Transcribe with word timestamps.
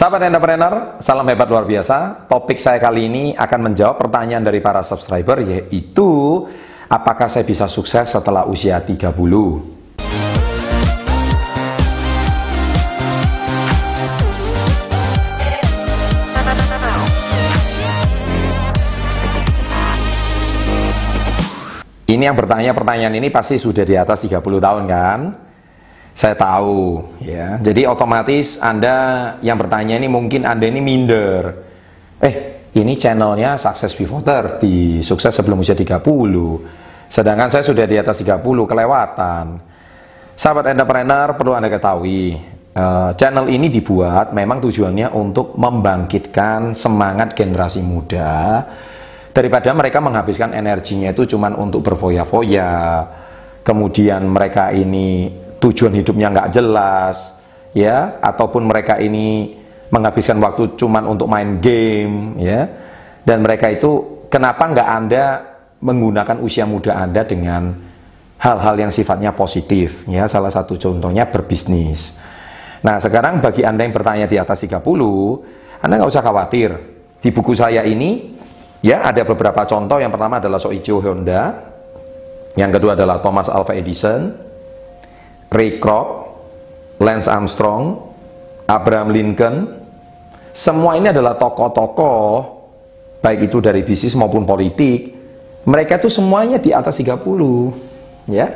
Sahabat 0.00 0.32
entrepreneur, 0.32 0.96
salam 0.96 1.28
hebat 1.28 1.44
luar 1.44 1.68
biasa. 1.68 2.24
Topik 2.24 2.56
saya 2.56 2.80
kali 2.80 3.04
ini 3.04 3.24
akan 3.36 3.68
menjawab 3.68 4.00
pertanyaan 4.00 4.40
dari 4.40 4.56
para 4.64 4.80
subscriber 4.80 5.44
yaitu 5.44 6.08
apakah 6.88 7.28
saya 7.28 7.44
bisa 7.44 7.68
sukses 7.68 8.08
setelah 8.08 8.48
usia 8.48 8.80
30? 8.80 8.96
Ini 22.08 22.22
yang 22.24 22.36
bertanya 22.40 22.72
pertanyaan 22.72 23.20
ini 23.20 23.28
pasti 23.28 23.60
sudah 23.60 23.84
di 23.84 24.00
atas 24.00 24.24
30 24.24 24.40
tahun 24.40 24.84
kan? 24.88 25.49
Saya 26.20 26.36
tahu 26.36 27.00
ya. 27.24 27.56
Jadi 27.64 27.88
otomatis 27.88 28.60
Anda 28.60 29.32
yang 29.40 29.56
bertanya 29.56 29.96
ini 29.96 30.04
mungkin 30.04 30.44
Anda 30.44 30.68
ini 30.68 30.84
minder. 30.84 31.56
Eh, 32.20 32.34
ini 32.76 32.92
channelnya 33.00 33.56
Success 33.56 33.96
Before 33.96 34.20
30, 34.20 35.00
sukses 35.00 35.32
sebelum 35.32 35.64
usia 35.64 35.72
30. 35.72 36.60
Sedangkan 37.08 37.48
saya 37.48 37.64
sudah 37.64 37.88
di 37.88 37.96
atas 37.96 38.20
30, 38.20 38.68
kelewatan. 38.68 39.64
Sahabat 40.36 40.68
entrepreneur 40.68 41.32
perlu 41.40 41.56
Anda 41.56 41.72
ketahui, 41.72 42.36
uh, 42.76 43.16
channel 43.16 43.48
ini 43.48 43.72
dibuat 43.72 44.36
memang 44.36 44.60
tujuannya 44.60 45.16
untuk 45.16 45.56
membangkitkan 45.56 46.76
semangat 46.76 47.32
generasi 47.32 47.80
muda 47.80 48.60
daripada 49.32 49.72
mereka 49.72 50.04
menghabiskan 50.04 50.52
energinya 50.52 51.16
itu 51.16 51.24
cuma 51.24 51.48
untuk 51.56 51.80
berfoya-foya 51.80 52.72
kemudian 53.64 54.26
mereka 54.26 54.74
ini 54.74 55.39
tujuan 55.60 55.92
hidupnya 55.94 56.32
nggak 56.32 56.50
jelas 56.50 57.44
ya 57.76 58.18
ataupun 58.18 58.66
mereka 58.66 58.98
ini 58.98 59.54
menghabiskan 59.92 60.40
waktu 60.40 60.74
cuma 60.80 61.04
untuk 61.04 61.28
main 61.28 61.60
game 61.60 62.40
ya. 62.40 62.66
Dan 63.20 63.44
mereka 63.44 63.68
itu 63.68 64.24
kenapa 64.32 64.72
nggak 64.72 64.88
anda 64.88 65.24
menggunakan 65.84 66.40
usia 66.40 66.64
muda 66.64 66.96
anda 66.96 67.20
dengan 67.22 67.76
hal-hal 68.40 68.74
yang 68.80 68.92
sifatnya 68.92 69.36
positif 69.36 70.08
ya? 70.08 70.24
Salah 70.26 70.50
satu 70.50 70.80
contohnya 70.80 71.28
berbisnis. 71.28 72.16
Nah 72.80 72.96
sekarang 72.96 73.44
bagi 73.44 73.60
anda 73.60 73.84
yang 73.84 73.92
bertanya 73.92 74.24
di 74.24 74.40
atas 74.40 74.64
30 74.64 74.80
anda 75.84 75.92
nggak 76.00 76.10
usah 76.10 76.24
khawatir. 76.24 76.70
Di 77.20 77.28
buku 77.28 77.52
saya 77.52 77.84
ini 77.84 78.40
Ya, 78.80 79.04
ada 79.04 79.22
beberapa 79.28 79.60
contoh. 79.68 80.00
Yang 80.00 80.16
pertama 80.16 80.40
adalah 80.40 80.56
Soichiro 80.56 81.04
Honda. 81.04 81.52
Yang 82.56 82.80
kedua 82.80 82.96
adalah 82.96 83.20
Thomas 83.20 83.46
Alva 83.52 83.76
Edison, 83.76 84.34
Ray 85.50 85.82
Kroc, 85.82 86.08
Lance 87.02 87.26
Armstrong, 87.26 87.98
Abraham 88.70 89.10
Lincoln. 89.10 89.56
Semua 90.54 90.98
ini 90.98 91.10
adalah 91.10 91.34
tokoh-tokoh 91.38 92.58
baik 93.20 93.52
itu 93.52 93.58
dari 93.60 93.84
bisnis 93.84 94.16
maupun 94.16 94.46
politik. 94.48 95.14
Mereka 95.66 96.00
itu 96.00 96.08
semuanya 96.08 96.56
di 96.56 96.72
atas 96.72 96.96
30, 96.98 97.20
ya. 98.32 98.48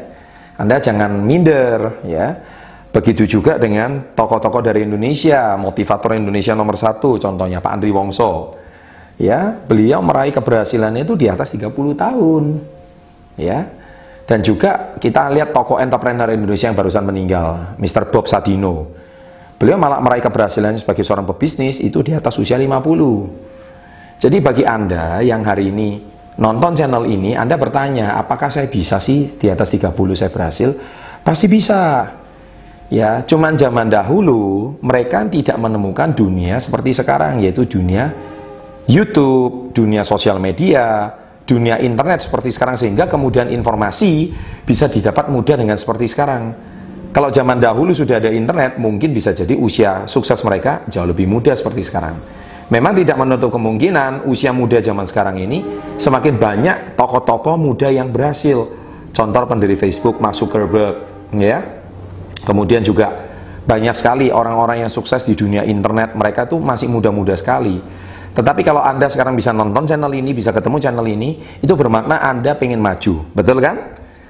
Anda 0.56 0.80
jangan 0.80 1.20
minder, 1.20 2.00
ya. 2.06 2.38
Begitu 2.94 3.26
juga 3.26 3.58
dengan 3.58 4.14
tokoh-tokoh 4.14 4.62
dari 4.62 4.86
Indonesia, 4.86 5.58
motivator 5.58 6.14
Indonesia 6.14 6.54
nomor 6.54 6.78
satu, 6.78 7.18
contohnya 7.18 7.58
Pak 7.58 7.72
Andri 7.74 7.90
Wongso 7.90 8.64
ya 9.14 9.54
beliau 9.54 10.02
meraih 10.02 10.34
keberhasilan 10.34 10.94
itu 10.98 11.14
di 11.14 11.30
atas 11.30 11.54
30 11.54 11.70
tahun 11.94 12.58
ya 13.38 13.66
dan 14.24 14.40
juga 14.40 14.96
kita 14.96 15.28
lihat 15.32 15.52
tokoh 15.52 15.76
entrepreneur 15.76 16.32
Indonesia 16.32 16.68
yang 16.72 16.76
barusan 16.76 17.04
meninggal 17.04 17.76
Mr. 17.76 18.08
Bob 18.08 18.28
Sadino. 18.28 18.88
Beliau 19.60 19.78
malah 19.78 20.00
meraih 20.02 20.24
keberhasilan 20.24 20.76
sebagai 20.80 21.06
seorang 21.06 21.28
pebisnis 21.28 21.78
itu 21.78 22.02
di 22.02 22.12
atas 22.12 22.36
usia 22.40 22.58
50 22.58 23.54
jadi 24.24 24.38
bagi 24.40 24.64
anda 24.64 25.20
yang 25.20 25.42
hari 25.42 25.68
ini 25.68 26.00
nonton 26.38 26.72
channel 26.72 27.04
ini 27.06 27.34
anda 27.34 27.58
bertanya 27.58 28.18
apakah 28.18 28.50
saya 28.50 28.70
bisa 28.70 28.96
sih 28.96 29.36
di 29.38 29.50
atas 29.50 29.74
30 29.74 29.92
saya 30.14 30.30
berhasil? 30.30 30.70
Pasti 31.24 31.46
bisa. 31.50 32.08
Ya 32.92 33.24
cuman 33.24 33.56
zaman 33.56 33.88
dahulu 33.88 34.76
mereka 34.84 35.24
tidak 35.28 35.56
menemukan 35.56 36.12
dunia 36.16 36.60
seperti 36.60 36.92
sekarang 36.96 37.40
yaitu 37.40 37.64
dunia 37.64 38.12
YouTube, 38.88 39.72
dunia 39.72 40.04
sosial 40.04 40.36
media, 40.36 41.08
dunia 41.44 41.76
internet 41.80 42.24
seperti 42.24 42.50
sekarang 42.52 42.80
sehingga 42.80 43.04
kemudian 43.04 43.52
informasi 43.52 44.32
bisa 44.64 44.88
didapat 44.88 45.28
mudah 45.28 45.60
dengan 45.60 45.76
seperti 45.76 46.08
sekarang. 46.08 46.56
Kalau 47.14 47.30
zaman 47.30 47.62
dahulu 47.62 47.94
sudah 47.94 48.18
ada 48.18 48.32
internet, 48.32 48.74
mungkin 48.74 49.14
bisa 49.14 49.30
jadi 49.30 49.54
usia 49.54 50.02
sukses 50.10 50.40
mereka 50.42 50.82
jauh 50.90 51.06
lebih 51.06 51.30
muda 51.30 51.54
seperti 51.54 51.86
sekarang. 51.86 52.18
Memang 52.72 52.96
tidak 52.96 53.20
menutup 53.20 53.54
kemungkinan 53.54 54.26
usia 54.26 54.50
muda 54.50 54.80
zaman 54.80 55.06
sekarang 55.06 55.36
ini 55.38 55.62
semakin 56.00 56.34
banyak 56.40 56.76
tokoh-tokoh 56.98 57.54
muda 57.60 57.92
yang 57.92 58.10
berhasil. 58.10 58.66
Contoh 59.14 59.46
pendiri 59.46 59.78
Facebook, 59.78 60.18
Mark 60.18 60.34
Zuckerberg, 60.34 61.06
ya. 61.38 61.62
Kemudian 62.42 62.82
juga 62.82 63.14
banyak 63.62 63.94
sekali 63.94 64.26
orang-orang 64.34 64.82
yang 64.82 64.90
sukses 64.90 65.22
di 65.22 65.38
dunia 65.38 65.62
internet, 65.62 66.18
mereka 66.18 66.50
tuh 66.50 66.58
masih 66.58 66.90
muda-muda 66.90 67.38
sekali 67.38 67.78
tetapi 68.34 68.66
kalau 68.66 68.82
Anda 68.82 69.06
sekarang 69.06 69.38
bisa 69.38 69.54
nonton 69.54 69.86
channel 69.86 70.10
ini, 70.10 70.34
bisa 70.34 70.50
ketemu 70.50 70.82
channel 70.82 71.06
ini, 71.06 71.38
itu 71.62 71.70
bermakna 71.78 72.18
Anda 72.18 72.58
pengen 72.58 72.82
maju. 72.82 73.30
Betul 73.30 73.62
kan? 73.62 73.78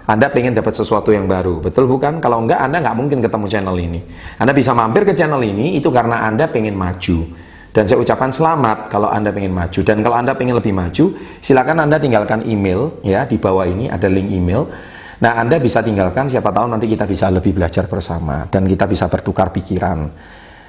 Anda 0.04 0.28
pengen 0.28 0.52
dapat 0.52 0.76
sesuatu 0.76 1.08
yang 1.16 1.24
baru. 1.24 1.64
Betul 1.64 1.88
bukan? 1.88 2.20
Kalau 2.20 2.44
enggak, 2.44 2.60
Anda 2.60 2.84
nggak 2.84 2.96
mungkin 3.00 3.24
ketemu 3.24 3.46
channel 3.48 3.76
ini. 3.80 4.04
Anda 4.36 4.52
bisa 4.52 4.76
mampir 4.76 5.08
ke 5.08 5.16
channel 5.16 5.40
ini, 5.40 5.80
itu 5.80 5.88
karena 5.88 6.28
Anda 6.28 6.44
pengen 6.52 6.76
maju. 6.76 7.24
Dan 7.72 7.88
saya 7.88 7.98
ucapkan 7.98 8.28
selamat 8.28 8.92
kalau 8.92 9.08
Anda 9.08 9.32
pengen 9.32 9.56
maju. 9.56 9.80
Dan 9.80 10.04
kalau 10.04 10.20
Anda 10.20 10.36
pengen 10.36 10.60
lebih 10.60 10.76
maju, 10.76 11.16
silakan 11.40 11.88
Anda 11.88 11.96
tinggalkan 11.96 12.44
email, 12.44 13.00
ya 13.00 13.24
di 13.24 13.40
bawah 13.40 13.64
ini 13.64 13.88
ada 13.88 14.04
link 14.12 14.28
email. 14.28 14.68
Nah, 15.24 15.40
Anda 15.40 15.56
bisa 15.56 15.80
tinggalkan, 15.80 16.28
siapa 16.28 16.52
tahu 16.52 16.68
nanti 16.68 16.84
kita 16.84 17.08
bisa 17.08 17.32
lebih 17.32 17.56
belajar 17.56 17.88
bersama. 17.88 18.44
Dan 18.52 18.68
kita 18.68 18.84
bisa 18.84 19.08
bertukar 19.08 19.48
pikiran. 19.48 20.06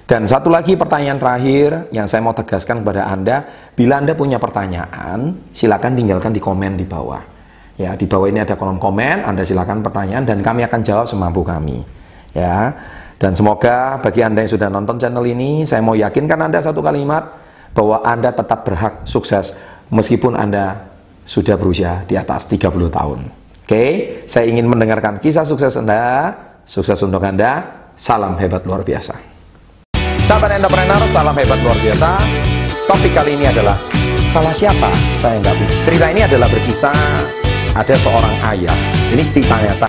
Dan 0.06 0.30
satu 0.30 0.54
lagi 0.54 0.78
pertanyaan 0.78 1.18
terakhir 1.18 1.90
yang 1.90 2.06
saya 2.06 2.22
mau 2.22 2.38
tegaskan 2.38 2.86
kepada 2.86 3.10
Anda, 3.10 3.42
bila 3.74 3.98
Anda 3.98 4.14
punya 4.14 4.38
pertanyaan, 4.38 5.50
silakan 5.50 5.98
tinggalkan 5.98 6.30
di 6.30 6.38
komen 6.38 6.78
di 6.78 6.86
bawah. 6.86 7.26
Ya, 7.76 7.98
di 7.98 8.06
bawah 8.06 8.30
ini 8.30 8.46
ada 8.46 8.54
kolom 8.54 8.78
komen, 8.78 9.26
Anda 9.26 9.42
silakan 9.42 9.82
pertanyaan 9.82 10.22
dan 10.22 10.46
kami 10.46 10.62
akan 10.62 10.86
jawab 10.86 11.10
semampu 11.10 11.42
kami. 11.42 11.82
Ya. 12.38 12.70
Dan 13.18 13.34
semoga 13.34 13.98
bagi 13.98 14.22
Anda 14.22 14.46
yang 14.46 14.54
sudah 14.54 14.70
nonton 14.70 15.02
channel 15.02 15.26
ini, 15.26 15.66
saya 15.66 15.82
mau 15.82 15.98
yakinkan 15.98 16.38
Anda 16.38 16.62
satu 16.62 16.86
kalimat 16.86 17.26
bahwa 17.74 18.06
Anda 18.06 18.30
tetap 18.30 18.62
berhak 18.62 19.10
sukses 19.10 19.58
meskipun 19.90 20.38
Anda 20.38 20.86
sudah 21.26 21.58
berusia 21.58 22.06
di 22.06 22.14
atas 22.14 22.46
30 22.46 22.70
tahun. 22.94 23.20
Oke, 23.66 23.86
saya 24.30 24.46
ingin 24.46 24.70
mendengarkan 24.70 25.18
kisah 25.18 25.42
sukses 25.42 25.74
Anda, 25.74 26.30
sukses 26.70 27.02
untuk 27.02 27.26
Anda, 27.26 27.66
salam 27.98 28.38
hebat 28.38 28.62
luar 28.70 28.86
biasa. 28.86 29.35
Sahabat 30.26 30.58
entrepreneur, 30.58 30.98
salam 31.14 31.38
hebat 31.38 31.62
luar 31.62 31.78
biasa. 31.86 32.18
Topik 32.90 33.14
kali 33.14 33.38
ini 33.38 33.46
adalah 33.46 33.78
salah 34.26 34.50
siapa 34.50 34.90
saya 35.22 35.38
nggak 35.38 35.54
bisa. 35.62 35.74
Cerita 35.86 36.06
ini 36.10 36.26
adalah 36.26 36.50
berkisah 36.50 36.98
ada 37.78 37.94
seorang 37.94 38.34
ayah. 38.50 38.74
Ini 39.14 39.22
cerita 39.30 39.62
nyata. 39.62 39.84